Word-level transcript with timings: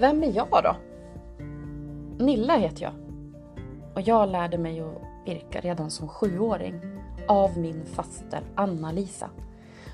Vem 0.00 0.22
är 0.22 0.32
jag 0.32 0.48
då? 0.50 0.76
Nilla 2.24 2.56
heter 2.56 2.82
jag. 2.82 2.92
Och 3.94 4.00
jag 4.00 4.28
lärde 4.28 4.58
mig 4.58 4.80
att 4.80 5.02
virka 5.26 5.60
redan 5.60 5.90
som 5.90 6.08
sjuåring 6.08 6.80
av 7.28 7.58
min 7.58 7.86
faster 7.86 8.40
Anna-Lisa. 8.54 9.30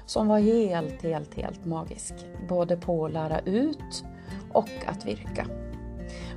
Som 0.07 0.29
var 0.29 0.38
helt, 0.38 1.02
helt, 1.02 1.34
helt 1.34 1.65
magisk. 1.65 2.15
Både 2.48 2.77
på 2.77 3.05
att 3.05 3.12
lära 3.12 3.41
ut 3.41 4.05
och 4.52 4.70
att 4.87 5.07
virka. 5.07 5.46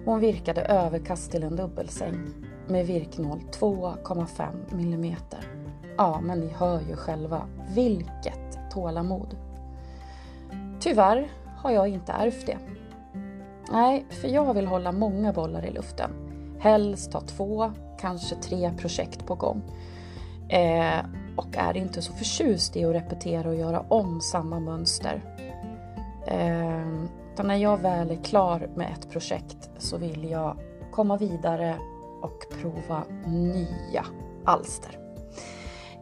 Hon 0.06 0.20
virkade 0.20 0.62
överkast 0.62 1.32
till 1.32 1.44
en 1.44 1.56
dubbelsäng 1.56 2.34
med 2.68 2.88
virknål 2.88 3.40
2,5 3.52 4.48
mm. 4.72 5.16
Ja, 5.98 6.22
men 6.24 6.40
ni 6.40 6.48
hör 6.48 6.82
ju 6.82 6.96
själva 6.96 7.48
vilket 7.76 8.72
tålamod. 8.72 9.38
Tyvärr 10.80 11.28
har 11.58 11.72
jag 11.72 11.88
inte 11.88 12.12
ärvt 12.12 12.46
det. 12.46 12.58
Nej, 13.72 14.06
för 14.10 14.28
jag 14.28 14.54
vill 14.54 14.68
hålla 14.68 14.92
många 14.92 15.34
bollar 15.34 15.66
i 15.66 15.72
luften. 15.72 16.12
Helst 16.60 17.14
ha 17.14 17.22
två, 17.22 17.72
kanske 18.00 18.36
tre 18.36 18.72
projekt 18.78 19.26
på 19.26 19.36
gång. 19.36 19.62
Eh, 20.50 21.06
och 21.36 21.58
är 21.58 21.78
inte 21.78 22.02
så 22.02 22.14
förtjust 22.14 22.76
i 22.76 22.86
att 22.86 22.96
repetera 22.96 23.50
och 23.50 23.56
göra 23.56 23.80
om 23.80 24.22
samma 24.22 24.60
mönster. 24.60 25.22
Eh, 26.28 27.44
när 27.44 27.56
jag 27.56 27.78
väl 27.78 28.12
är 28.12 28.24
klar 28.24 28.70
med 28.76 28.92
ett 28.92 29.12
projekt 29.12 29.70
så 29.78 29.98
vill 29.98 30.30
jag 30.30 30.58
komma 30.92 31.18
vidare 31.18 31.76
och 32.22 32.46
prova 32.62 33.04
nya 33.26 34.06
alster. 34.46 35.00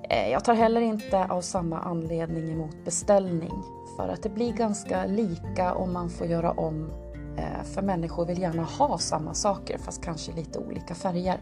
Eh, 0.10 0.32
jag 0.32 0.46
tar 0.46 0.54
heller 0.54 0.82
inte 0.82 1.26
av 1.26 1.42
samma 1.42 1.80
anledning 1.80 2.52
emot 2.52 2.86
beställning 2.86 3.64
för 3.98 4.10
att 4.10 4.24
det 4.24 4.30
blir 4.30 4.54
ganska 4.54 5.06
lika 5.06 5.74
om 5.74 5.94
man 5.94 6.10
får 6.10 6.28
göra 6.28 6.52
om 6.52 6.92
Eh, 7.38 7.64
för 7.64 7.82
människor 7.82 8.26
vill 8.26 8.42
gärna 8.42 8.64
ha 8.64 8.98
samma 8.98 9.34
saker 9.34 9.78
fast 9.78 10.04
kanske 10.04 10.32
lite 10.32 10.60
olika 10.60 10.96
färger. 10.96 11.42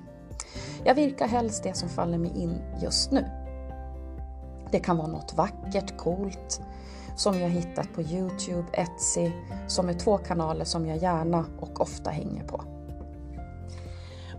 Jag 0.84 0.96
virkar 0.96 1.28
helst 1.28 1.64
det 1.64 1.78
som 1.78 1.90
faller 1.90 2.18
mig 2.18 2.32
in 2.36 2.62
just 2.82 3.12
nu. 3.12 3.26
Det 4.72 4.80
kan 4.80 4.98
vara 4.98 5.08
något 5.08 5.34
vackert, 5.34 5.98
coolt 5.98 6.62
som 7.16 7.40
jag 7.40 7.50
hittat 7.50 7.94
på 7.94 8.02
Youtube, 8.02 8.68
Etsy 8.74 9.32
som 9.68 9.90
är 9.90 9.94
två 9.94 10.18
kanaler 10.18 10.66
som 10.66 10.86
jag 10.86 10.98
gärna 10.98 11.46
och 11.60 11.82
ofta 11.82 12.10
hänger 12.10 12.44
på. 12.44 12.64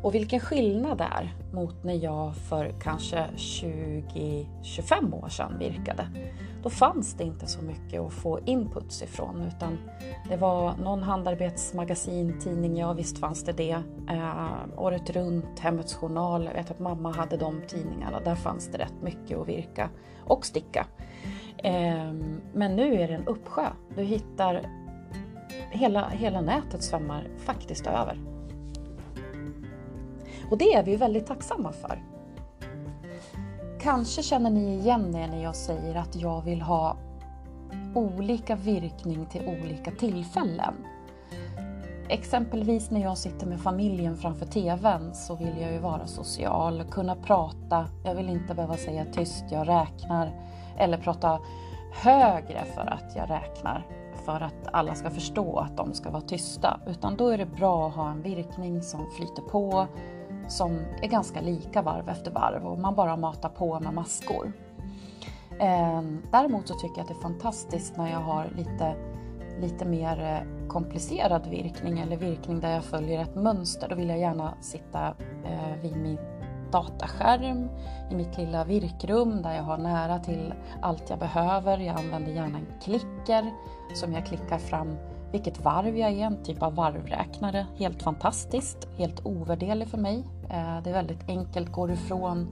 Och 0.02 0.14
vilken 0.14 0.40
skillnad 0.40 0.98
det 0.98 1.04
är 1.04 1.34
mot 1.52 1.84
när 1.84 2.04
jag 2.04 2.36
för 2.36 2.74
kanske 2.80 3.26
20-25 3.36 5.24
år 5.24 5.28
sedan 5.28 5.58
virkade. 5.58 6.08
Då 6.62 6.70
fanns 6.70 7.14
det 7.14 7.24
inte 7.24 7.46
så 7.46 7.62
mycket 7.62 8.00
att 8.00 8.12
få 8.12 8.40
inputs 8.44 9.02
ifrån 9.02 9.42
utan 9.56 9.78
det 10.28 10.36
var 10.36 10.76
någon 10.76 11.02
handarbetsmagasin, 11.02 12.40
tidning, 12.40 12.76
ja 12.76 12.92
visst 12.92 13.18
fanns 13.18 13.44
det 13.44 13.52
det. 13.52 13.82
Eh, 14.10 14.54
året 14.76 15.10
runt, 15.10 15.58
Hemmets 15.58 15.94
Journal, 15.94 16.44
jag 16.44 16.54
vet 16.54 16.70
att 16.70 16.78
mamma 16.78 17.12
hade 17.12 17.36
de 17.36 17.62
tidningarna. 17.68 18.20
Där 18.20 18.34
fanns 18.34 18.68
det 18.68 18.78
rätt 18.78 19.02
mycket 19.02 19.38
att 19.38 19.48
virka 19.48 19.90
och 20.24 20.46
sticka. 20.46 20.86
Eh, 21.58 22.12
men 22.54 22.76
nu 22.76 22.94
är 22.94 23.08
det 23.08 23.14
en 23.14 23.26
uppsjö. 23.26 23.66
Du 23.96 24.02
hittar 24.02 24.66
hela, 25.70 26.08
hela 26.08 26.40
nätet 26.40 26.82
svämmar 26.82 27.28
faktiskt 27.38 27.86
över. 27.86 28.18
Och 30.52 30.58
det 30.58 30.74
är 30.74 30.82
vi 30.82 30.96
väldigt 30.96 31.26
tacksamma 31.26 31.72
för. 31.72 32.02
Kanske 33.80 34.22
känner 34.22 34.50
ni 34.50 34.74
igen 34.74 35.14
er 35.14 35.28
när 35.28 35.42
jag 35.42 35.56
säger 35.56 35.94
att 35.94 36.16
jag 36.16 36.42
vill 36.42 36.62
ha 36.62 36.96
olika 37.94 38.56
virkning 38.56 39.26
till 39.26 39.46
olika 39.46 39.90
tillfällen. 39.90 40.74
Exempelvis 42.08 42.90
när 42.90 43.00
jag 43.00 43.18
sitter 43.18 43.46
med 43.46 43.60
familjen 43.60 44.16
framför 44.16 44.46
TVn 44.46 45.14
så 45.14 45.34
vill 45.34 45.60
jag 45.60 45.72
ju 45.72 45.78
vara 45.78 46.06
social, 46.06 46.84
kunna 46.90 47.16
prata. 47.16 47.86
Jag 48.04 48.14
vill 48.14 48.28
inte 48.28 48.54
behöva 48.54 48.76
säga 48.76 49.04
tyst, 49.12 49.44
jag 49.50 49.68
räknar. 49.68 50.32
Eller 50.78 50.98
prata 50.98 51.40
högre 51.92 52.64
för 52.74 52.86
att 52.86 53.16
jag 53.16 53.30
räknar. 53.30 53.86
För 54.24 54.40
att 54.40 54.68
alla 54.72 54.94
ska 54.94 55.10
förstå 55.10 55.58
att 55.58 55.76
de 55.76 55.94
ska 55.94 56.10
vara 56.10 56.22
tysta. 56.22 56.80
Utan 56.86 57.16
då 57.16 57.28
är 57.28 57.38
det 57.38 57.46
bra 57.46 57.88
att 57.88 57.94
ha 57.94 58.10
en 58.10 58.22
virkning 58.22 58.82
som 58.82 59.06
flyter 59.16 59.42
på, 59.42 59.86
som 60.52 60.78
är 61.02 61.08
ganska 61.08 61.40
lika 61.40 61.82
varv 61.82 62.08
efter 62.08 62.30
varv 62.30 62.66
och 62.66 62.78
man 62.78 62.94
bara 62.94 63.16
matar 63.16 63.48
på 63.48 63.80
med 63.80 63.94
maskor. 63.94 64.52
Ehm, 65.60 66.22
däremot 66.32 66.68
så 66.68 66.74
tycker 66.74 66.96
jag 66.96 67.00
att 67.00 67.08
det 67.08 67.14
är 67.14 67.22
fantastiskt 67.22 67.96
när 67.96 68.10
jag 68.10 68.20
har 68.20 68.48
lite, 68.56 68.94
lite 69.60 69.84
mer 69.84 70.22
eh, 70.22 70.68
komplicerad 70.68 71.46
virkning 71.46 71.98
eller 71.98 72.16
virkning 72.16 72.60
där 72.60 72.74
jag 72.74 72.84
följer 72.84 73.22
ett 73.22 73.34
mönster. 73.34 73.88
Då 73.88 73.94
vill 73.94 74.08
jag 74.08 74.18
gärna 74.18 74.54
sitta 74.60 75.14
eh, 75.44 75.82
vid 75.82 75.96
min 75.96 76.18
dataskärm 76.72 77.68
i 78.10 78.14
mitt 78.14 78.38
lilla 78.38 78.64
virkrum 78.64 79.42
där 79.42 79.54
jag 79.54 79.62
har 79.62 79.78
nära 79.78 80.18
till 80.18 80.54
allt 80.80 81.10
jag 81.10 81.18
behöver. 81.18 81.78
Jag 81.78 81.98
använder 81.98 82.32
gärna 82.32 82.58
en 82.58 82.66
klicker 82.82 83.50
som 83.94 84.12
jag 84.12 84.26
klickar 84.26 84.58
fram 84.58 84.96
vilket 85.32 85.64
varv 85.64 85.98
jag 85.98 86.10
är, 86.10 86.24
en 86.24 86.42
typ 86.42 86.62
av 86.62 86.74
varvräknare. 86.74 87.66
Helt 87.76 88.02
fantastiskt, 88.02 88.88
helt 88.98 89.26
ovärderlig 89.26 89.88
för 89.88 89.98
mig. 89.98 90.24
Eh, 90.50 90.82
det 90.84 90.90
är 90.90 90.94
väldigt 90.94 91.28
enkelt, 91.28 91.72
går 91.72 91.88
du 91.88 91.94
ifrån, 91.94 92.48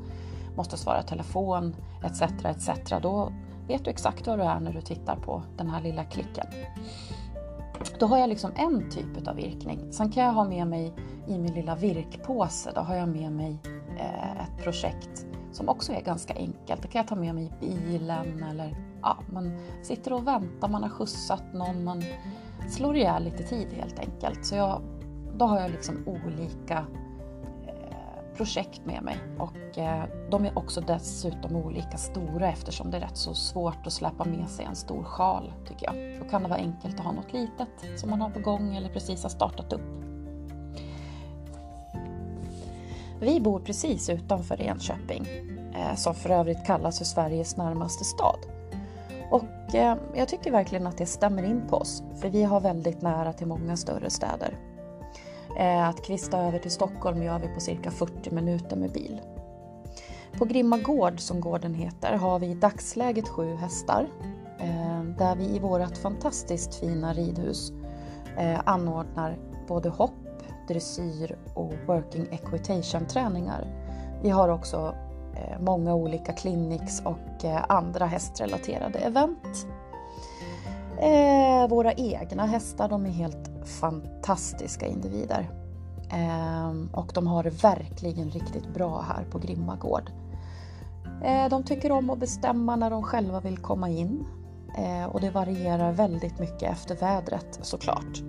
måste 0.56 0.76
svara 0.76 1.02
telefon 1.02 1.76
etc. 2.04 2.22
etc. 2.44 2.70
Då 3.02 3.32
vet 3.68 3.84
du 3.84 3.90
exakt 3.90 4.26
var 4.26 4.36
du 4.36 4.42
är 4.42 4.60
när 4.60 4.72
du 4.72 4.80
tittar 4.80 5.16
på 5.16 5.42
den 5.56 5.70
här 5.70 5.82
lilla 5.82 6.04
klicken. 6.04 6.46
Då 7.98 8.06
har 8.06 8.18
jag 8.18 8.28
liksom 8.28 8.50
en 8.56 8.90
typ 8.90 9.28
av 9.28 9.36
virkning. 9.36 9.92
Sen 9.92 10.12
kan 10.12 10.24
jag 10.24 10.32
ha 10.32 10.44
med 10.44 10.66
mig 10.66 10.92
i 11.26 11.38
min 11.38 11.54
lilla 11.54 11.74
virkpåse, 11.74 12.70
då 12.74 12.80
har 12.80 12.94
jag 12.94 13.08
med 13.08 13.32
mig 13.32 13.58
eh, 13.98 14.40
ett 14.40 14.64
projekt 14.64 15.26
som 15.52 15.68
också 15.68 15.92
är 15.92 16.00
ganska 16.00 16.34
enkelt. 16.34 16.82
Det 16.82 16.88
kan 16.88 16.98
jag 16.98 17.08
ta 17.08 17.14
med 17.14 17.34
mig 17.34 17.44
i 17.44 17.66
bilen 17.66 18.42
eller 18.42 18.76
ja, 19.02 19.18
man 19.32 19.58
sitter 19.82 20.12
och 20.12 20.26
väntar, 20.26 20.68
man 20.68 20.82
har 20.82 20.90
skjutsat 20.90 21.44
någon, 21.54 21.84
man 21.84 22.02
slår 22.68 22.96
ihjäl 22.96 23.24
lite 23.24 23.42
tid 23.42 23.68
helt 23.72 23.98
enkelt. 23.98 24.46
Så 24.46 24.54
jag, 24.54 24.82
då 25.36 25.44
har 25.44 25.60
jag 25.60 25.70
liksom 25.70 26.04
olika 26.06 26.86
eh, 27.66 28.36
projekt 28.36 28.80
med 28.84 29.02
mig 29.02 29.16
och 29.38 29.78
eh, 29.78 30.04
de 30.30 30.44
är 30.44 30.58
också 30.58 30.80
dessutom 30.80 31.56
olika 31.56 31.96
stora 31.96 32.48
eftersom 32.48 32.90
det 32.90 32.96
är 32.96 33.00
rätt 33.00 33.16
så 33.16 33.34
svårt 33.34 33.86
att 33.86 33.92
släppa 33.92 34.24
med 34.24 34.48
sig 34.48 34.64
en 34.64 34.76
stor 34.76 35.02
sjal 35.02 35.52
tycker 35.68 35.86
jag. 35.86 36.20
Då 36.20 36.30
kan 36.30 36.42
det 36.42 36.48
vara 36.48 36.60
enkelt 36.60 36.98
att 36.98 37.04
ha 37.04 37.12
något 37.12 37.32
litet 37.32 38.00
som 38.00 38.10
man 38.10 38.20
har 38.20 38.30
på 38.30 38.40
gång 38.40 38.76
eller 38.76 38.88
precis 38.88 39.22
har 39.22 39.30
startat 39.30 39.72
upp. 39.72 40.00
Vi 43.20 43.40
bor 43.40 43.60
precis 43.60 44.08
utanför 44.08 44.60
Enköping 44.60 45.26
eh, 45.74 45.94
som 45.94 46.14
för 46.14 46.30
övrigt 46.30 46.66
kallas 46.66 46.98
för 46.98 47.04
Sveriges 47.04 47.56
närmaste 47.56 48.04
stad. 48.04 48.59
Och 49.30 49.74
eh, 49.74 49.96
jag 50.14 50.28
tycker 50.28 50.50
verkligen 50.50 50.86
att 50.86 50.98
det 50.98 51.06
stämmer 51.06 51.42
in 51.42 51.62
på 51.68 51.76
oss, 51.76 52.02
för 52.20 52.30
vi 52.30 52.42
har 52.42 52.60
väldigt 52.60 53.02
nära 53.02 53.32
till 53.32 53.46
många 53.46 53.76
större 53.76 54.10
städer. 54.10 54.58
Eh, 55.58 55.88
att 55.88 56.04
kvista 56.04 56.38
över 56.38 56.58
till 56.58 56.70
Stockholm 56.70 57.22
gör 57.22 57.38
vi 57.38 57.48
på 57.48 57.60
cirka 57.60 57.90
40 57.90 58.30
minuter 58.30 58.76
med 58.76 58.92
bil. 58.92 59.20
På 60.38 60.44
Grimma 60.44 60.78
gård, 60.78 61.20
som 61.20 61.40
gården 61.40 61.74
heter, 61.74 62.16
har 62.16 62.38
vi 62.38 62.46
i 62.46 62.54
dagsläget 62.54 63.28
sju 63.28 63.54
hästar 63.54 64.06
eh, 64.58 65.02
där 65.18 65.36
vi 65.36 65.44
i 65.44 65.58
vårt 65.58 65.96
fantastiskt 65.96 66.74
fina 66.74 67.12
ridhus 67.12 67.72
eh, 68.38 68.60
anordnar 68.64 69.38
både 69.68 69.88
hopp, 69.88 70.12
dressyr 70.68 71.38
och 71.54 71.72
working 71.86 72.26
equitation 72.30 73.06
träningar. 73.06 73.66
Vi 74.22 74.30
har 74.30 74.48
också 74.48 74.94
Eh, 75.40 75.60
många 75.60 75.94
olika 75.94 76.32
clinics 76.32 77.02
och 77.04 77.44
eh, 77.44 77.64
andra 77.68 78.06
hästrelaterade 78.06 78.98
event. 78.98 79.66
Eh, 80.98 81.68
våra 81.68 81.92
egna 81.92 82.46
hästar, 82.46 82.88
de 82.88 83.06
är 83.06 83.10
helt 83.10 83.50
fantastiska 83.64 84.86
individer. 84.86 85.50
Ehm, 86.10 86.90
och 86.92 87.10
de 87.14 87.26
har 87.26 87.42
det 87.42 87.62
verkligen 87.62 88.30
riktigt 88.30 88.74
bra 88.74 89.00
här 89.00 89.24
på 89.30 89.38
Grimma 89.38 89.76
gård. 89.76 90.10
De 91.50 91.62
tycker 91.64 91.92
om 91.92 92.10
att 92.10 92.18
bestämma 92.18 92.76
när 92.76 92.90
de 92.90 93.02
själva 93.02 93.40
vill 93.40 93.58
komma 93.58 93.88
in 93.88 94.26
och 95.12 95.20
det 95.20 95.30
varierar 95.30 95.92
väldigt 95.92 96.38
mycket 96.38 96.62
efter 96.62 96.96
vädret 96.96 97.58
såklart. 97.62 98.22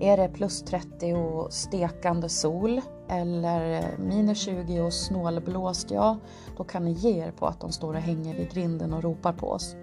Är 0.00 0.16
det 0.16 0.28
plus 0.28 0.62
30 0.62 1.14
och 1.14 1.52
stekande 1.52 2.28
sol 2.28 2.80
eller 3.08 3.72
eh, 3.72 3.98
minus 3.98 4.38
20 4.38 4.80
och 4.80 4.92
snålblåst, 4.92 5.90
ja, 5.90 6.18
då 6.56 6.64
kan 6.64 6.84
ni 6.84 6.92
ge 6.92 7.24
er 7.24 7.30
på 7.30 7.46
att 7.46 7.60
de 7.60 7.72
står 7.72 7.94
och 7.94 8.00
hänger 8.00 8.34
vid 8.34 8.50
grinden 8.50 8.92
och 8.92 9.02
ropar 9.02 9.32
på 9.32 9.50
oss. 9.50 9.76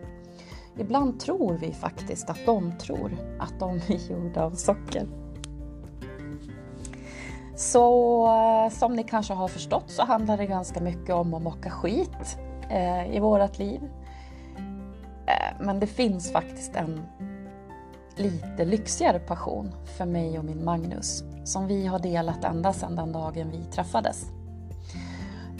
Ibland 0.77 1.19
tror 1.19 1.53
vi 1.53 1.73
faktiskt 1.73 2.29
att 2.29 2.45
de 2.45 2.77
tror 2.77 3.11
att 3.39 3.59
de 3.59 3.75
är 3.75 4.11
gjorda 4.11 4.43
av 4.43 4.51
socker. 4.51 5.07
Så 7.55 8.25
eh, 8.27 8.69
som 8.69 8.95
ni 8.95 9.03
kanske 9.03 9.33
har 9.33 9.47
förstått 9.47 9.83
så 9.87 10.03
handlar 10.03 10.37
det 10.37 10.45
ganska 10.45 10.81
mycket 10.81 11.15
om 11.15 11.33
att 11.33 11.41
mocka 11.41 11.69
skit 11.69 12.37
eh, 12.69 13.15
i 13.15 13.19
vårat 13.19 13.59
liv. 13.59 13.81
Eh, 15.25 15.65
men 15.65 15.79
det 15.79 15.87
finns 15.87 16.31
faktiskt 16.31 16.75
en 16.75 17.01
lite 18.19 18.65
lyxigare 18.65 19.19
passion 19.19 19.71
för 19.97 20.05
mig 20.05 20.39
och 20.39 20.45
min 20.45 20.63
Magnus 20.63 21.23
som 21.43 21.67
vi 21.67 21.87
har 21.87 21.99
delat 21.99 22.43
ända 22.43 22.73
sedan 22.73 22.95
den 22.95 23.11
dagen 23.11 23.51
vi 23.51 23.63
träffades. 23.63 24.25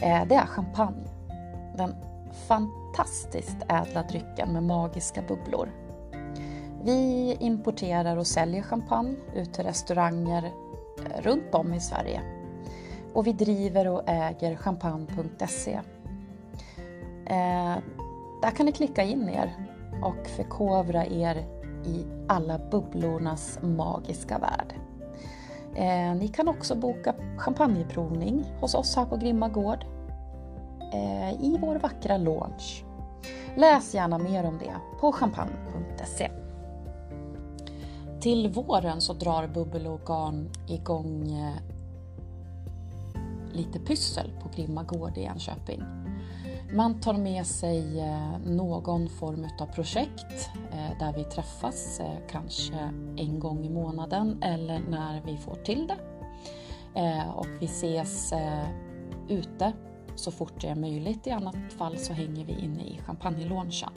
Eh, 0.00 0.26
det 0.26 0.34
är 0.34 0.46
champagne. 0.46 1.08
Den 1.76 1.94
fantastiskt 2.48 3.56
ädla 3.68 4.02
drycken 4.02 4.52
med 4.52 4.62
magiska 4.62 5.22
bubblor. 5.22 5.68
Vi 6.84 7.36
importerar 7.40 8.16
och 8.16 8.26
säljer 8.26 8.62
champagne 8.62 9.16
ut 9.34 9.52
till 9.54 9.64
restauranger 9.64 10.44
eh, 10.44 11.20
runt 11.22 11.54
om 11.54 11.74
i 11.74 11.80
Sverige. 11.80 12.20
Och 13.14 13.26
vi 13.26 13.32
driver 13.32 13.88
och 13.88 14.02
äger 14.06 14.56
champagne.se. 14.56 15.80
Eh, 17.26 17.76
där 18.42 18.50
kan 18.56 18.66
ni 18.66 18.72
klicka 18.72 19.02
in 19.02 19.28
er 19.28 19.54
och 20.02 20.26
förkovra 20.26 21.06
er 21.06 21.61
i 21.86 22.04
alla 22.28 22.58
bubblornas 22.70 23.58
magiska 23.62 24.38
värld. 24.38 24.74
Eh, 25.74 26.14
ni 26.14 26.28
kan 26.28 26.48
också 26.48 26.74
boka 26.74 27.14
champagneprovning 27.38 28.44
hos 28.60 28.74
oss 28.74 28.96
här 28.96 29.04
på 29.04 29.16
Grimma 29.16 29.48
Gård 29.48 29.84
eh, 30.92 31.30
i 31.30 31.58
vår 31.60 31.76
vackra 31.76 32.16
lounge. 32.16 32.84
Läs 33.56 33.94
gärna 33.94 34.18
mer 34.18 34.44
om 34.44 34.58
det 34.58 34.74
på 35.00 35.12
champagne.se. 35.12 36.30
Till 38.20 38.48
våren 38.48 39.00
så 39.00 39.12
drar 39.12 39.46
Bubbel 39.46 39.86
och 39.86 40.00
Garn 40.06 40.50
igång 40.68 41.32
eh, 41.32 41.54
lite 43.52 43.78
pyssel 43.78 44.30
på 44.42 44.48
Grimma 44.56 44.82
Gård 44.82 45.18
i 45.18 45.22
Enköping. 45.22 45.82
Man 46.74 47.00
tar 47.00 47.14
med 47.14 47.46
sig 47.46 48.00
eh, 48.00 48.38
någon 48.44 49.08
form 49.08 49.46
av 49.60 49.66
projekt 49.66 50.50
eh, 50.72 50.98
där 50.98 51.12
vi 51.16 51.24
träffas 51.24 52.00
eh, 52.00 52.16
kanske 52.30 52.74
en 53.16 53.40
gång 53.40 53.64
i 53.64 53.70
månaden 53.70 54.42
eller 54.42 54.78
när 54.78 55.22
vi 55.24 55.36
får 55.36 55.54
till 55.54 55.86
det. 55.86 55.96
Och 57.34 57.46
vi 57.60 57.66
ses 57.66 58.32
ute 59.28 59.72
så 60.14 60.30
fort 60.30 60.60
det 60.60 60.68
är 60.68 60.74
möjligt. 60.74 61.26
I 61.26 61.30
annat 61.30 61.72
fall 61.78 61.98
så 61.98 62.12
hänger 62.12 62.44
vi 62.44 62.52
inne 62.52 62.82
i 62.82 63.00
champagnelånchen. 63.06 63.90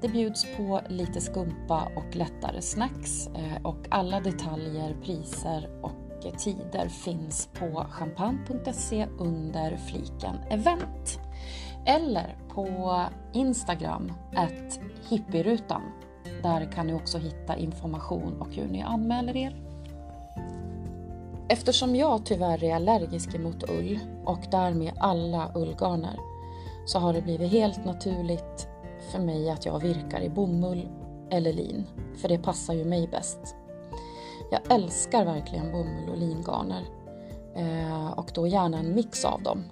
Det 0.00 0.08
bjuds 0.08 0.46
på 0.56 0.80
lite 0.88 1.20
skumpa 1.20 1.88
och 1.96 2.16
lättare 2.16 2.62
snacks 2.62 3.28
och 3.62 3.86
alla 3.90 4.20
detaljer, 4.20 4.96
priser 5.02 5.80
och 5.82 5.95
tider 6.22 6.88
finns 6.88 7.48
på 7.58 7.86
champagne.se 7.90 9.06
under 9.18 9.76
fliken 9.76 10.36
event 10.50 11.20
eller 11.86 12.36
på 12.48 13.00
Instagram, 13.32 14.12
att 14.34 14.80
hippierutan. 15.08 15.82
Där 16.42 16.72
kan 16.72 16.86
ni 16.86 16.94
också 16.94 17.18
hitta 17.18 17.56
information 17.56 18.40
och 18.40 18.54
hur 18.54 18.68
ni 18.68 18.82
anmäler 18.82 19.36
er. 19.36 19.56
Eftersom 21.48 21.96
jag 21.96 22.26
tyvärr 22.26 22.64
är 22.64 22.74
allergisk 22.74 23.38
mot 23.38 23.70
ull 23.70 23.98
och 24.24 24.40
därmed 24.50 24.92
alla 24.96 25.52
ullgarner 25.54 26.16
så 26.86 26.98
har 26.98 27.12
det 27.12 27.22
blivit 27.22 27.52
helt 27.52 27.84
naturligt 27.84 28.68
för 29.12 29.18
mig 29.18 29.50
att 29.50 29.66
jag 29.66 29.80
virkar 29.80 30.20
i 30.20 30.28
bomull 30.28 30.88
eller 31.30 31.52
lin, 31.52 31.86
för 32.16 32.28
det 32.28 32.38
passar 32.38 32.74
ju 32.74 32.84
mig 32.84 33.08
bäst. 33.08 33.56
Jag 34.50 34.60
älskar 34.72 35.24
verkligen 35.24 35.72
bomull 35.72 36.08
och 36.10 36.18
lingarner 36.18 36.82
eh, 37.54 38.10
och 38.10 38.30
då 38.34 38.46
gärna 38.46 38.78
en 38.78 38.94
mix 38.94 39.24
av 39.24 39.42
dem 39.42 39.64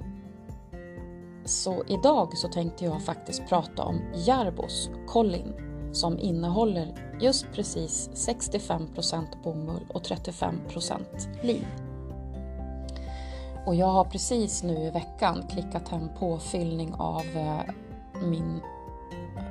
så 1.45 1.85
idag 1.87 2.39
så 2.39 2.49
tänkte 2.49 2.85
jag 2.85 3.03
faktiskt 3.03 3.49
prata 3.49 3.83
om 3.83 4.01
Järbos 4.15 4.91
Collin 5.07 5.55
som 5.93 6.19
innehåller 6.19 7.17
just 7.21 7.47
precis 7.53 8.11
65% 8.15 9.25
bomull 9.45 9.87
och 9.89 10.03
35% 10.03 11.01
lin. 11.43 11.67
Och 13.67 13.75
jag 13.75 13.87
har 13.87 14.05
precis 14.05 14.63
nu 14.63 14.75
i 14.75 14.91
veckan 14.91 15.45
klickat 15.51 15.89
hem 15.89 16.09
påfyllning 16.19 16.95
av 16.95 17.25
eh, 17.37 17.61
min 18.23 18.61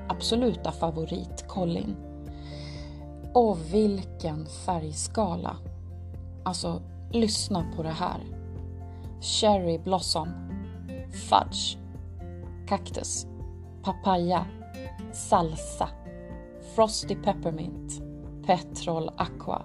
absoluta 0.07 0.71
favorit 0.71 1.48
Collin. 1.48 1.95
Och 3.33 3.74
vilken 3.74 4.45
färgskala! 4.45 5.57
Alltså, 6.44 6.81
lyssna 7.12 7.65
på 7.75 7.83
det 7.83 7.89
här. 7.89 8.19
Cherry 9.21 9.77
Blossom, 9.77 10.30
Fudge, 11.12 11.77
Cactus, 12.68 13.27
Papaya, 13.83 14.45
Salsa, 15.13 15.89
Frosty 16.75 17.15
Peppermint, 17.15 18.01
Petrol 18.45 19.12
Aqua 19.18 19.62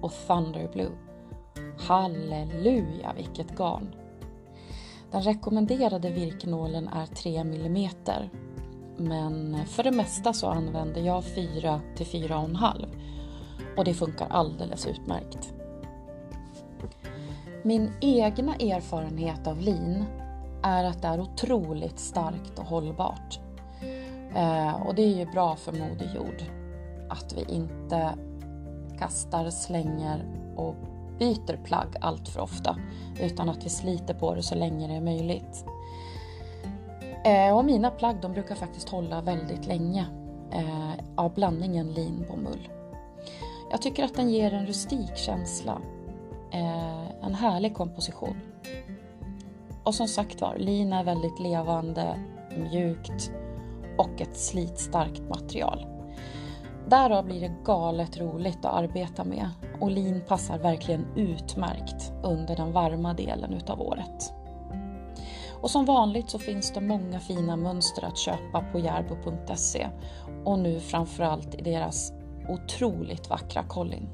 och 0.00 0.12
Thunder 0.26 0.68
Blue. 0.72 0.92
Halleluja 1.78 3.12
vilket 3.16 3.56
garn! 3.56 3.94
Den 5.10 5.22
rekommenderade 5.22 6.10
virknålen 6.10 6.88
är 6.88 7.06
3 7.06 7.38
mm 7.38 7.90
men 9.02 9.66
för 9.66 9.82
det 9.82 9.90
mesta 9.90 10.32
så 10.32 10.46
använder 10.46 11.00
jag 11.00 11.24
4 11.24 11.80
till 11.96 12.06
4,5 12.06 12.86
och 13.76 13.84
det 13.84 13.94
funkar 13.94 14.26
alldeles 14.30 14.86
utmärkt. 14.86 15.52
Min 17.62 17.92
egna 18.00 18.54
erfarenhet 18.54 19.46
av 19.46 19.60
lin 19.60 20.04
är 20.62 20.84
att 20.84 21.02
det 21.02 21.08
är 21.08 21.20
otroligt 21.20 21.98
starkt 21.98 22.58
och 22.58 22.64
hållbart. 22.64 23.40
Eh, 24.34 24.86
och 24.86 24.94
det 24.94 25.02
är 25.02 25.16
ju 25.16 25.26
bra 25.26 25.56
för 25.56 25.72
Moder 25.72 26.12
Jord 26.14 26.42
att 27.08 27.34
vi 27.36 27.54
inte 27.54 28.14
kastar, 28.98 29.50
slänger 29.50 30.24
och 30.56 30.74
byter 31.18 31.64
plagg 31.64 31.96
allt 32.00 32.28
för 32.28 32.40
ofta 32.40 32.76
utan 33.20 33.48
att 33.48 33.64
vi 33.64 33.68
sliter 33.68 34.14
på 34.14 34.34
det 34.34 34.42
så 34.42 34.54
länge 34.54 34.88
det 34.88 34.94
är 34.94 35.00
möjligt. 35.00 35.64
Eh, 37.24 37.56
och 37.56 37.64
mina 37.64 37.90
plagg 37.90 38.20
de 38.20 38.32
brukar 38.32 38.54
faktiskt 38.54 38.88
hålla 38.88 39.20
väldigt 39.20 39.66
länge 39.66 40.06
eh, 40.52 40.92
av 41.16 41.34
blandningen 41.34 41.92
linbomull. 41.92 42.68
Jag 43.70 43.82
tycker 43.82 44.04
att 44.04 44.14
den 44.14 44.30
ger 44.30 44.54
en 44.54 44.66
rustik 44.66 45.16
känsla, 45.16 45.80
eh, 46.52 47.24
en 47.26 47.34
härlig 47.34 47.74
komposition. 47.74 48.36
Och 49.84 49.94
som 49.94 50.08
sagt 50.08 50.40
var, 50.40 50.56
lin 50.58 50.92
är 50.92 51.04
väldigt 51.04 51.40
levande, 51.40 52.18
mjukt 52.56 53.32
och 53.98 54.20
ett 54.20 54.36
slitstarkt 54.36 55.28
material. 55.28 55.86
Därav 56.88 57.24
blir 57.24 57.40
det 57.40 57.54
galet 57.64 58.20
roligt 58.20 58.64
att 58.64 58.74
arbeta 58.74 59.24
med 59.24 59.48
och 59.80 59.90
lin 59.90 60.22
passar 60.28 60.58
verkligen 60.58 61.06
utmärkt 61.16 62.12
under 62.22 62.56
den 62.56 62.72
varma 62.72 63.14
delen 63.14 63.52
utav 63.52 63.80
året. 63.80 64.41
Och 65.62 65.70
som 65.70 65.84
vanligt 65.84 66.30
så 66.30 66.38
finns 66.38 66.72
det 66.72 66.80
många 66.80 67.20
fina 67.20 67.56
mönster 67.56 68.04
att 68.04 68.18
köpa 68.18 68.64
på 68.72 68.78
järbo.se 68.78 69.88
och 70.44 70.58
nu 70.58 70.80
framförallt 70.80 71.54
i 71.54 71.62
deras 71.62 72.12
otroligt 72.48 73.30
vackra 73.30 73.62
kollin. 73.62 74.08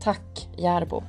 Tack 0.00 0.48
Järbo! 0.56 1.02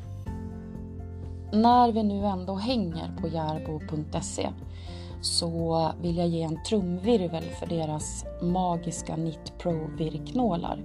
När 1.52 1.92
vi 1.92 2.04
nu 2.04 2.26
ändå 2.26 2.56
hänger 2.56 3.18
på 3.22 3.28
järbo.se 3.28 4.50
så 5.22 5.92
vill 6.02 6.18
jag 6.18 6.28
ge 6.28 6.44
en 6.44 6.64
trumvirvel 6.64 7.44
för 7.44 7.66
deras 7.66 8.26
magiska 8.42 9.16
Knit 9.16 9.54
Pro 9.58 9.90
virknålar. 9.98 10.84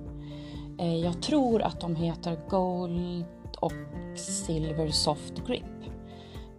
Eh, 0.79 0.97
jag 0.97 1.23
tror 1.23 1.63
att 1.63 1.81
de 1.81 1.97
heter 1.97 2.39
Gold 2.49 3.25
och 3.61 3.73
Silver 4.17 4.89
Soft 4.91 5.47
Grip. 5.47 5.82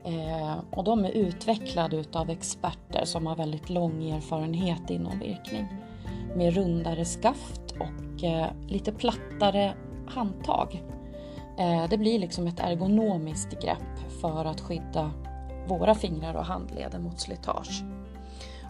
Eh, 0.06 0.56
och 0.72 0.84
de 0.84 1.06
är 1.06 1.12
utvecklade 1.12 1.98
utav 1.98 2.30
experter 2.30 3.06
som 3.06 3.26
har 3.26 3.36
väldigt 3.36 3.70
lång 3.70 4.10
erfarenhet 4.10 4.90
inom 4.90 5.20
virkning. 5.20 5.68
Med 6.36 6.54
rundare 6.54 7.06
skaft 7.06 7.72
och 7.72 8.24
eh, 8.24 8.48
lite 8.68 8.92
plattare 8.92 9.74
handtag. 10.08 10.84
Eh, 11.58 11.90
det 11.90 11.98
blir 11.98 12.20
liksom 12.20 12.48
ett 12.48 12.60
ergonomiskt 12.60 13.62
grepp 13.62 14.22
för 14.22 14.46
att 14.46 14.62
skydda 14.62 15.12
våra 15.68 15.96
fingrar 15.96 16.34
och 16.34 16.46
handleder 16.46 17.00
mot 17.00 17.20
slitage. 17.20 17.84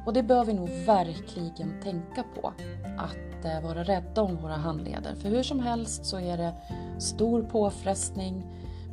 Och 0.06 0.14
det 0.14 0.24
bör 0.24 0.46
vi 0.46 0.54
nog 0.54 0.70
verkligen 0.70 1.82
tänka 1.84 2.24
på, 2.36 2.54
att 2.98 3.46
eh, 3.46 3.62
vara 3.64 3.84
rädda 3.84 4.22
om 4.22 4.36
våra 4.36 4.56
handleder. 4.56 5.16
För 5.16 5.30
hur 5.30 5.44
som 5.44 5.60
helst 5.60 6.06
så 6.06 6.20
är 6.20 6.38
det 6.38 6.54
stor 7.00 7.44
påfrestning 7.44 8.44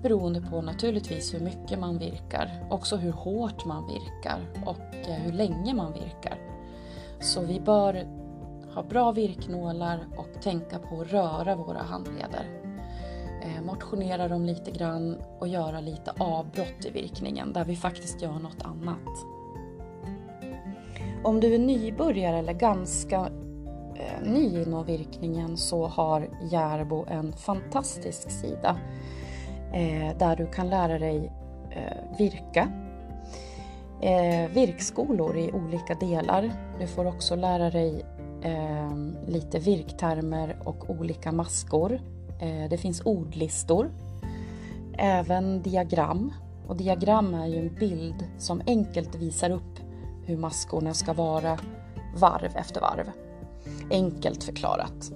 beroende 0.03 0.41
på 0.41 0.63
naturligtvis 0.63 1.35
hur 1.35 1.41
mycket 1.41 1.79
man 1.79 1.99
virkar, 1.99 2.67
också 2.71 2.97
hur 2.97 3.13
hårt 3.13 3.65
man 3.65 3.87
virkar 3.87 4.41
och 4.67 5.09
eh, 5.09 5.15
hur 5.15 5.33
länge 5.33 5.75
man 5.75 5.93
virkar. 5.93 6.39
Så 7.21 7.41
vi 7.41 7.61
bör 7.61 8.07
ha 8.75 8.83
bra 8.83 9.13
virknålar 9.13 10.07
och 10.17 10.43
tänka 10.43 10.79
på 10.79 11.01
att 11.01 11.13
röra 11.13 11.57
våra 11.57 11.83
handleder 11.83 12.61
eh, 13.41 13.63
motionera 13.63 14.29
dem 14.29 14.45
lite 14.45 14.71
grann 14.71 15.17
och 15.39 15.49
göra 15.49 15.81
lite 15.81 16.13
avbrott 16.19 16.85
i 16.85 16.91
virkningen 16.91 17.53
där 17.53 17.65
vi 17.65 17.77
faktiskt 17.77 18.23
gör 18.23 18.39
något 18.39 18.63
annat. 18.63 19.27
Om 21.25 21.41
du 21.41 21.55
är 21.55 21.59
nybörjare 21.59 22.39
eller 22.39 22.53
ganska 22.53 23.31
eh, 23.95 24.31
ny 24.33 24.63
inom 24.63 24.87
virkningen 24.87 25.57
så 25.57 25.87
har 25.87 26.29
Järbo 26.51 27.05
en 27.09 27.33
fantastisk 27.33 28.31
sida 28.31 28.77
Eh, 29.73 30.17
där 30.19 30.37
du 30.37 30.47
kan 30.47 30.69
lära 30.69 30.99
dig 30.99 31.33
eh, 31.71 32.19
virka. 32.19 32.69
Eh, 34.01 34.51
virkskolor 34.51 35.37
i 35.37 35.53
olika 35.53 35.95
delar. 35.95 36.53
Du 36.81 36.87
får 36.87 37.07
också 37.07 37.37
lära 37.37 37.71
dig 37.71 38.05
lite 39.27 39.59
virktermer 39.59 40.57
och 40.65 40.91
olika 40.91 41.33
maskor. 41.33 42.01
Det 42.71 42.79
finns 42.81 43.01
ordlistor. 43.01 43.91
Även 44.99 45.63
diagram. 45.63 46.33
Och 46.67 46.77
diagram 46.77 47.35
är 47.35 47.47
ju 47.47 47.59
en 47.59 47.75
bild 47.75 48.25
som 48.39 48.63
enkelt 48.67 49.15
visar 49.15 49.51
upp 49.51 49.81
hur 50.27 50.37
maskorna 50.37 50.95
ska 50.95 51.13
vara 51.13 51.59
varv 52.17 52.57
efter 52.57 52.81
varv. 52.81 53.11
Enkelt 53.91 54.45
förklarat. 54.45 55.13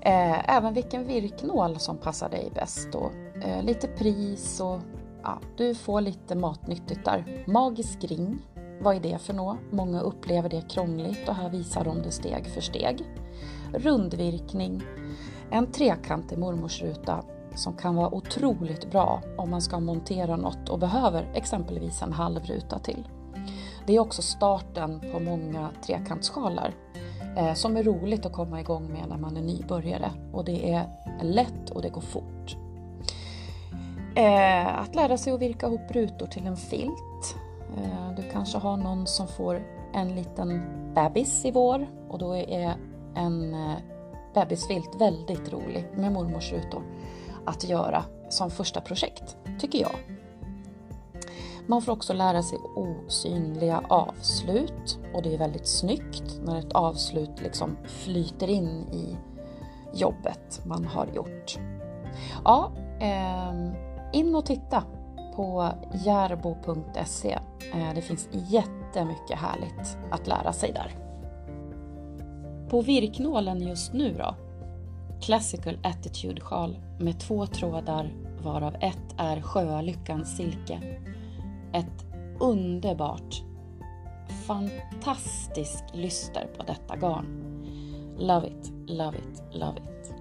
Även 0.00 0.74
vilken 0.74 1.06
virknål 1.06 1.78
som 1.78 1.96
passar 1.96 2.28
dig 2.28 2.50
bäst 2.54 2.94
och 2.94 3.12
eh, 3.42 3.62
lite 3.62 3.88
pris 3.88 4.60
och 4.60 4.80
ja, 5.22 5.38
du 5.56 5.74
får 5.74 6.00
lite 6.00 6.34
matnyttigt 6.34 7.04
där. 7.04 7.44
Magisk 7.46 8.04
ring, 8.04 8.38
vad 8.80 8.96
är 8.96 9.00
det 9.00 9.18
för 9.18 9.34
något? 9.34 9.58
Många 9.70 10.00
upplever 10.00 10.48
det 10.48 10.68
krångligt 10.68 11.28
och 11.28 11.34
här 11.34 11.50
visar 11.50 11.84
de 11.84 12.02
det 12.02 12.10
steg 12.10 12.46
för 12.46 12.60
steg. 12.60 13.04
Rundvirkning, 13.74 14.82
en 15.50 15.72
trekantig 15.72 16.38
mormorsruta 16.38 17.24
som 17.54 17.76
kan 17.76 17.94
vara 17.94 18.14
otroligt 18.14 18.90
bra 18.90 19.22
om 19.36 19.50
man 19.50 19.62
ska 19.62 19.80
montera 19.80 20.36
något 20.36 20.68
och 20.68 20.78
behöver 20.78 21.30
exempelvis 21.34 22.02
en 22.02 22.12
halv 22.12 22.44
ruta 22.44 22.78
till. 22.78 23.08
Det 23.86 23.96
är 23.96 24.00
också 24.00 24.22
starten 24.22 25.00
på 25.12 25.20
många 25.20 25.70
trekantssjalar 25.86 26.74
eh, 27.36 27.54
som 27.54 27.76
är 27.76 27.82
roligt 27.82 28.26
att 28.26 28.32
komma 28.32 28.60
igång 28.60 28.92
med 28.92 29.08
när 29.08 29.16
man 29.16 29.36
är 29.36 29.42
nybörjare 29.42 30.10
och 30.32 30.44
det 30.44 30.72
är 30.72 30.86
lätt 31.22 31.70
och 31.70 31.82
det 31.82 31.88
går 31.88 32.00
fort. 32.00 32.35
Eh, 34.16 34.78
att 34.78 34.94
lära 34.94 35.18
sig 35.18 35.32
att 35.32 35.40
virka 35.40 35.66
ihop 35.66 35.90
rutor 35.90 36.26
till 36.26 36.46
en 36.46 36.56
filt. 36.56 37.36
Eh, 37.76 38.10
du 38.16 38.22
kanske 38.32 38.58
har 38.58 38.76
någon 38.76 39.06
som 39.06 39.28
får 39.28 39.62
en 39.94 40.14
liten 40.14 40.62
bebis 40.94 41.44
i 41.44 41.50
vår 41.50 41.86
och 42.08 42.18
då 42.18 42.36
är 42.36 42.76
en 43.14 43.54
eh, 43.54 43.76
bebisfilt 44.34 45.00
väldigt 45.00 45.52
rolig 45.52 45.88
med 45.94 46.12
mormors 46.12 46.52
rutor 46.52 46.82
att 47.44 47.64
göra 47.64 48.04
som 48.28 48.50
första 48.50 48.80
projekt, 48.80 49.36
tycker 49.58 49.80
jag. 49.80 49.96
Man 51.66 51.82
får 51.82 51.92
också 51.92 52.12
lära 52.12 52.42
sig 52.42 52.58
osynliga 52.76 53.82
avslut 53.88 54.98
och 55.14 55.22
det 55.22 55.34
är 55.34 55.38
väldigt 55.38 55.66
snyggt 55.68 56.40
när 56.44 56.58
ett 56.58 56.72
avslut 56.72 57.42
liksom 57.42 57.76
flyter 57.84 58.48
in 58.48 58.68
i 58.92 59.16
jobbet 59.94 60.60
man 60.64 60.84
har 60.84 61.06
gjort. 61.06 61.58
Ja, 62.44 62.72
eh, 63.00 63.86
in 64.16 64.34
och 64.34 64.46
titta 64.46 64.84
på 65.36 65.72
järbo.se. 66.04 67.38
Eh, 67.74 67.94
det 67.94 68.02
finns 68.02 68.28
jättemycket 68.32 69.38
härligt 69.38 69.98
att 70.10 70.26
lära 70.26 70.52
sig 70.52 70.72
där. 70.72 70.94
På 72.68 72.82
virknålen 72.82 73.62
just 73.62 73.92
nu 73.92 74.14
då? 74.18 74.34
Classical 75.20 75.78
Attitude 75.82 76.40
sjal 76.40 76.78
med 77.00 77.20
två 77.20 77.46
trådar 77.46 78.12
varav 78.42 78.74
ett 78.80 79.14
är 79.16 79.40
Sjölyckans 79.40 80.36
silke. 80.36 80.80
Ett 81.72 82.06
underbart, 82.40 83.42
fantastiskt 84.46 85.84
lyster 85.92 86.48
på 86.56 86.62
detta 86.62 86.96
garn. 86.96 87.26
Love 88.18 88.46
it, 88.46 88.72
love 88.86 89.18
it, 89.18 89.42
love 89.52 89.80
it. 89.80 90.14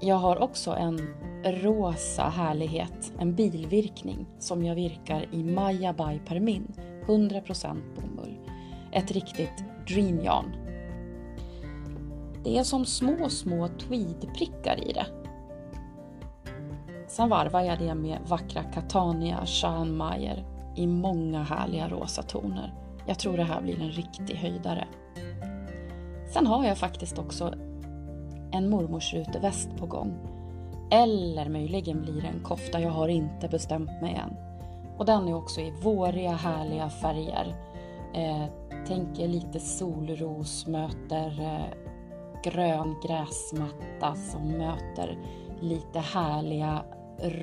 Jag 0.00 0.16
har 0.16 0.42
också 0.42 0.70
en 0.70 1.00
rosa 1.44 2.22
härlighet, 2.22 3.12
en 3.18 3.34
bilvirkning 3.34 4.26
som 4.38 4.64
jag 4.64 4.74
virkar 4.74 5.26
i 5.30 5.44
Maja 5.44 5.92
by 5.92 6.18
Permin, 6.26 6.72
100% 7.06 7.76
bomull. 7.94 8.38
Ett 8.92 9.10
riktigt 9.10 9.64
dreamjarn. 9.88 10.56
Det 12.44 12.58
är 12.58 12.62
som 12.62 12.84
små, 12.84 13.28
små 13.28 13.68
tweedprickar 13.68 14.88
i 14.88 14.92
det. 14.92 15.06
Sen 17.08 17.28
varvar 17.28 17.60
jag 17.60 17.78
det 17.78 17.94
med 17.94 18.18
vackra 18.28 18.62
Catania 18.62 19.46
Schanmeier 19.46 20.44
i 20.76 20.86
många 20.86 21.42
härliga 21.42 21.88
rosa 21.88 22.22
toner. 22.22 22.74
Jag 23.06 23.18
tror 23.18 23.36
det 23.36 23.44
här 23.44 23.62
blir 23.62 23.80
en 23.80 23.90
riktig 23.90 24.34
höjdare. 24.34 24.86
Sen 26.32 26.46
har 26.46 26.64
jag 26.64 26.78
faktiskt 26.78 27.18
också 27.18 27.54
en 28.52 28.70
mormorsruteväst 28.70 29.76
på 29.76 29.86
gång. 29.86 30.33
Eller 30.94 31.48
möjligen 31.48 32.02
blir 32.02 32.22
det 32.22 32.28
en 32.28 32.42
kofta, 32.42 32.80
jag 32.80 32.90
har 32.90 33.08
inte 33.08 33.48
bestämt 33.48 34.00
mig 34.02 34.14
än. 34.14 34.36
Och 34.98 35.06
den 35.06 35.28
är 35.28 35.34
också 35.34 35.60
i 35.60 35.70
våriga 35.82 36.32
härliga 36.32 36.90
färger. 36.90 37.54
Eh, 38.14 38.44
tänker 38.86 39.28
lite 39.28 39.60
solros 39.60 40.66
möter 40.66 41.40
eh, 41.40 41.64
grön 42.44 42.96
gräsmatta 43.06 44.14
som 44.14 44.48
möter 44.48 45.18
lite 45.60 45.98
härliga 45.98 46.82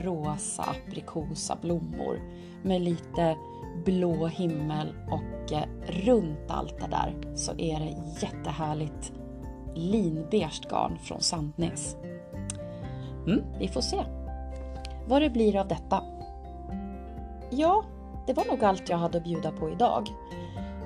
rosa 0.04 0.64
aprikosa 0.64 1.58
blommor 1.62 2.20
med 2.64 2.82
lite 2.82 3.36
blå 3.86 4.28
himmel 4.28 4.94
och 5.12 5.54
eh, 5.54 5.64
runt 5.88 6.52
allt 6.52 6.80
det 6.80 6.88
där 6.88 7.36
så 7.36 7.52
är 7.52 7.80
det 7.80 8.26
jättehärligt 8.26 9.14
linbeige 9.76 10.62
garn 10.70 10.98
från 10.98 11.22
Sandnes. 11.22 11.96
Mm, 13.28 13.44
vi 13.60 13.68
får 13.68 13.82
se 13.82 14.04
vad 15.08 15.22
det 15.22 15.30
blir 15.30 15.58
av 15.58 15.68
detta. 15.68 16.04
Ja, 17.50 17.84
det 18.28 18.34
var 18.34 18.46
nog 18.46 18.64
allt 18.64 18.90
jag 18.90 18.98
hade 18.98 19.18
att 19.18 19.24
bjuda 19.24 19.52
på 19.52 19.70
idag. 19.70 20.10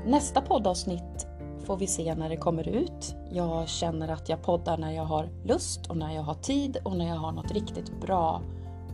Nästa 0.05 0.41
poddavsnitt 0.41 1.27
får 1.65 1.77
vi 1.77 1.87
se 1.87 2.15
när 2.15 2.29
det 2.29 2.37
kommer 2.37 2.67
ut. 2.67 3.15
Jag 3.31 3.67
känner 3.67 4.07
att 4.07 4.29
jag 4.29 4.41
poddar 4.41 4.77
när 4.77 4.91
jag 4.91 5.05
har 5.05 5.29
lust 5.43 5.87
och 5.87 5.97
när 5.97 6.15
jag 6.15 6.21
har 6.21 6.33
tid 6.33 6.77
och 6.83 6.97
när 6.97 7.07
jag 7.07 7.15
har 7.15 7.31
något 7.31 7.51
riktigt 7.51 8.01
bra 8.01 8.41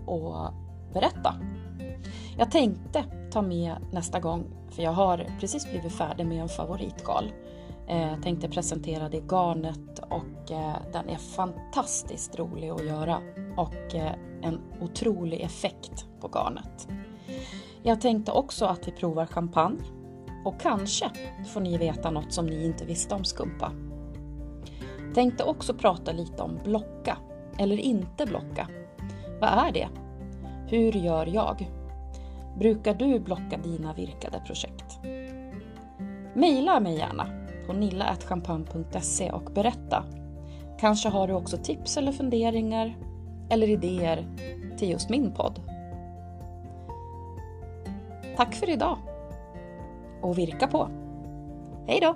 att 0.07 0.53
berätta. 0.93 1.35
Jag 2.37 2.51
tänkte 2.51 3.03
ta 3.31 3.41
med 3.41 3.75
nästa 3.91 4.19
gång, 4.19 4.45
för 4.69 4.83
jag 4.83 4.91
har 4.91 5.27
precis 5.39 5.69
blivit 5.71 5.91
färdig 5.91 6.25
med 6.25 6.41
en 6.41 6.49
favoritgal. 6.49 7.31
Eh, 7.91 8.19
tänkte 8.21 8.49
presentera 8.49 9.09
det 9.09 9.21
garnet 9.29 9.99
och 9.99 10.51
eh, 10.51 10.75
den 10.93 11.09
är 11.09 11.17
fantastiskt 11.17 12.39
rolig 12.39 12.69
att 12.69 12.85
göra 12.85 13.17
och 13.57 13.95
eh, 13.95 14.11
en 14.41 14.59
otrolig 14.81 15.41
effekt 15.41 16.05
på 16.21 16.27
garnet. 16.27 16.87
Jag 17.83 18.01
tänkte 18.01 18.31
också 18.31 18.65
att 18.65 18.87
vi 18.87 18.91
provar 18.91 19.25
champagne 19.25 19.83
och 20.45 20.61
kanske 20.61 21.09
får 21.53 21.61
ni 21.61 21.77
veta 21.77 22.11
något 22.11 22.33
som 22.33 22.45
ni 22.45 22.65
inte 22.65 22.85
visste 22.85 23.15
om 23.15 23.23
skumpa. 23.23 23.71
Tänkte 25.13 25.43
också 25.43 25.73
prata 25.73 26.11
lite 26.11 26.43
om 26.43 26.59
blocka, 26.63 27.17
eller 27.57 27.77
inte 27.77 28.25
blocka. 28.25 28.67
Vad 29.41 29.49
är 29.49 29.71
det? 29.71 29.87
Hur 30.67 30.91
gör 30.91 31.25
jag? 31.25 31.71
Brukar 32.59 32.93
du 32.93 33.19
blocka 33.19 33.57
dina 33.63 33.93
virkade 33.93 34.41
projekt? 34.45 34.99
Maila 36.35 36.79
mig 36.79 36.97
gärna 36.97 37.40
på 37.71 37.77
nilla.champagne.se 37.77 39.31
och 39.31 39.51
berätta. 39.53 40.03
Kanske 40.79 41.09
har 41.09 41.27
du 41.27 41.33
också 41.33 41.57
tips 41.57 41.97
eller 41.97 42.11
funderingar 42.11 42.97
eller 43.49 43.69
idéer 43.69 44.25
till 44.77 44.89
just 44.89 45.09
min 45.09 45.31
podd. 45.31 45.59
Tack 48.37 48.55
för 48.55 48.69
idag! 48.69 48.97
Och 50.21 50.37
virka 50.37 50.67
på! 50.67 50.89
Hej 51.87 51.99
då! 52.01 52.15